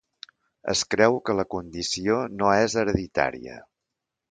Es 0.71 0.79
creu 0.93 1.17
que 1.27 1.35
la 1.41 1.45
condició 1.55 2.17
no 2.41 2.51
és 2.63 2.79
hereditària. 2.85 3.63